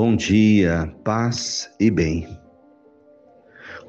[0.00, 2.28] Bom dia, paz e bem.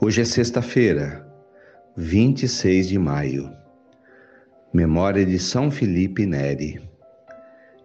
[0.01, 1.23] Hoje é sexta-feira,
[1.95, 3.53] 26 de maio.
[4.73, 6.81] Memória de São Felipe Neri.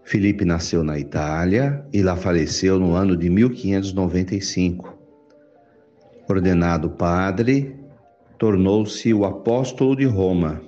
[0.05, 4.98] Felipe nasceu na Itália e lá faleceu no ano de 1595.
[6.27, 7.77] Ordenado padre,
[8.38, 10.62] tornou-se o apóstolo de Roma.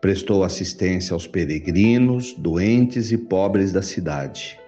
[0.00, 4.59] Prestou assistência aos peregrinos, doentes e pobres da cidade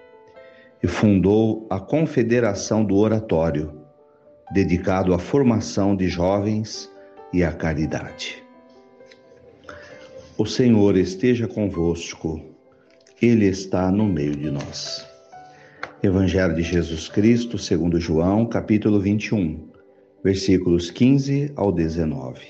[0.83, 3.71] e fundou a Confederação do Oratório,
[4.51, 6.91] dedicado à formação de jovens
[7.31, 8.43] e à caridade.
[10.37, 12.41] O Senhor esteja convosco,
[13.21, 15.07] Ele está no meio de nós.
[16.03, 19.69] Evangelho de Jesus Cristo, segundo João, capítulo 21,
[20.21, 22.41] versículos 15 ao 19.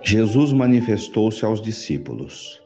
[0.00, 2.62] Jesus manifestou-se aos discípulos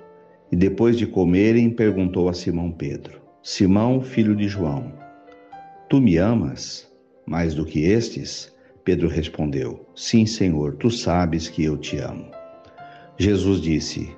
[0.53, 4.93] e depois de comerem, perguntou a Simão Pedro: Simão, filho de João,
[5.89, 6.87] tu me amas
[7.27, 8.53] mais do que estes?
[8.85, 12.27] Pedro respondeu: Sim, Senhor, tu sabes que eu te amo.
[13.17, 14.15] Jesus disse: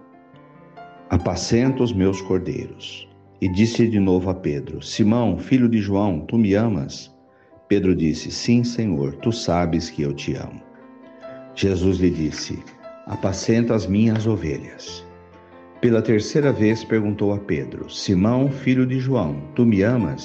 [1.08, 3.08] Apacenta os meus cordeiros.
[3.40, 7.14] E disse de novo a Pedro: Simão, filho de João, tu me amas?
[7.68, 10.60] Pedro disse: Sim, Senhor, tu sabes que eu te amo.
[11.54, 12.58] Jesus lhe disse:
[13.06, 15.04] Apacenta as minhas ovelhas.
[15.84, 20.24] Pela terceira vez perguntou a Pedro: Simão, filho de João, tu me amas?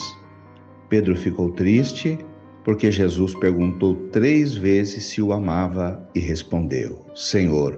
[0.88, 2.18] Pedro ficou triste
[2.64, 7.78] porque Jesus perguntou três vezes se o amava e respondeu: Senhor,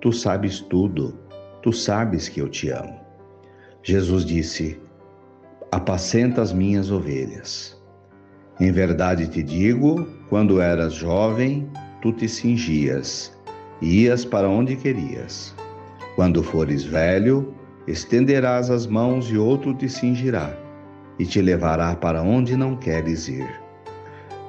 [0.00, 1.16] tu sabes tudo,
[1.62, 2.98] tu sabes que eu te amo.
[3.84, 4.80] Jesus disse:
[5.70, 7.80] Apacenta as minhas ovelhas.
[8.58, 11.70] Em verdade te digo, quando eras jovem,
[12.02, 13.32] tu te cingias
[13.80, 15.54] e ias para onde querias.
[16.14, 17.54] Quando fores velho,
[17.86, 20.56] estenderás as mãos e outro te cingirá
[21.18, 23.48] e te levará para onde não queres ir.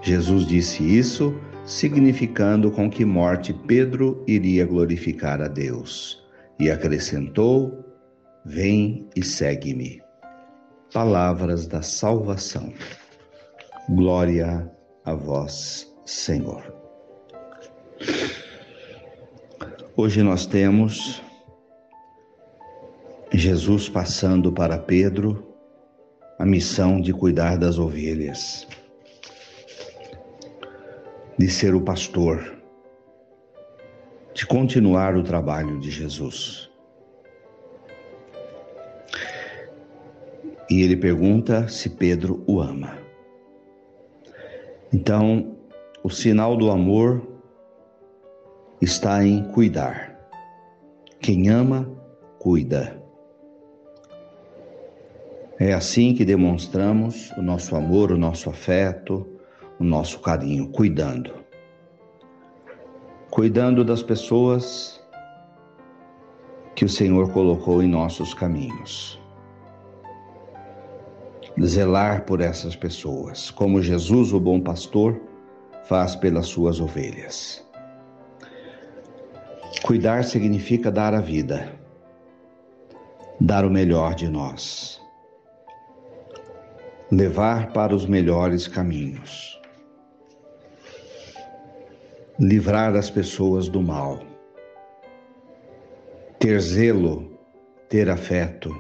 [0.02, 1.36] Jesus disse isso,
[1.66, 6.22] significando com que morte Pedro iria glorificar a Deus.
[6.60, 7.86] E acrescentou:
[8.46, 10.02] Vem e segue-me.
[10.94, 12.74] Palavras da salvação.
[13.90, 14.70] Glória
[15.06, 16.74] a vós, Senhor.
[19.96, 21.22] Hoje nós temos
[23.42, 25.44] Jesus passando para Pedro
[26.38, 28.68] a missão de cuidar das ovelhas,
[31.40, 32.56] de ser o pastor,
[34.36, 36.70] de continuar o trabalho de Jesus.
[40.70, 42.96] E ele pergunta se Pedro o ama.
[44.94, 45.58] Então,
[46.04, 47.28] o sinal do amor
[48.80, 50.16] está em cuidar.
[51.20, 51.92] Quem ama,
[52.38, 53.01] cuida.
[55.64, 59.28] É assim que demonstramos o nosso amor, o nosso afeto,
[59.80, 61.36] o nosso carinho, cuidando.
[63.30, 65.00] Cuidando das pessoas
[66.74, 69.22] que o Senhor colocou em nossos caminhos.
[71.64, 75.22] Zelar por essas pessoas, como Jesus, o bom pastor,
[75.84, 77.64] faz pelas suas ovelhas.
[79.84, 81.72] Cuidar significa dar a vida,
[83.40, 85.01] dar o melhor de nós
[87.12, 89.60] levar para os melhores caminhos,
[92.40, 94.22] livrar as pessoas do mal,
[96.40, 97.38] ter zelo,
[97.90, 98.74] ter afeto.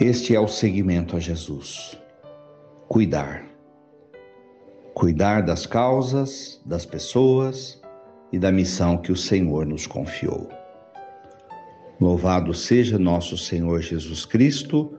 [0.00, 1.96] Este é o seguimento a Jesus.
[2.88, 3.46] Cuidar.
[4.92, 7.80] Cuidar das causas, das pessoas
[8.32, 10.48] e da missão que o Senhor nos confiou.
[12.00, 14.98] Louvado seja nosso Senhor Jesus Cristo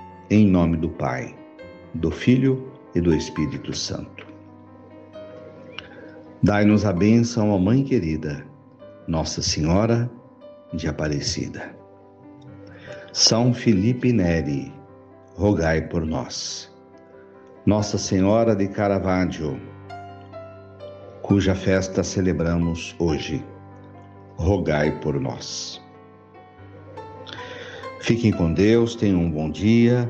[0.31, 1.35] em nome do Pai,
[1.95, 4.25] do Filho e do Espírito Santo.
[6.41, 8.45] Dai-nos a bênção, ó Mãe querida,
[9.09, 10.09] Nossa Senhora
[10.73, 11.75] de Aparecida.
[13.11, 14.73] São Felipe Neri,
[15.35, 16.73] rogai por nós.
[17.65, 19.59] Nossa Senhora de Caravaggio,
[21.21, 23.45] cuja festa celebramos hoje,
[24.37, 25.83] rogai por nós.
[27.99, 30.09] Fiquem com Deus, tenham um bom dia,